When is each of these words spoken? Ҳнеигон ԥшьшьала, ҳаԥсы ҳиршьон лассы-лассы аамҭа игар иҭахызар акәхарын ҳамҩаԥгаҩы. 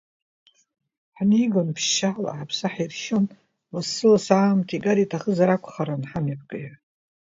Ҳнеигон 1.17 1.69
ԥшьшьала, 1.75 2.31
ҳаԥсы 2.37 2.67
ҳиршьон 2.73 3.25
лассы-лассы 3.73 4.33
аамҭа 4.35 4.73
игар 4.77 4.97
иҭахызар 4.99 5.49
акәхарын 5.49 6.01
ҳамҩаԥгаҩы. 6.09 6.73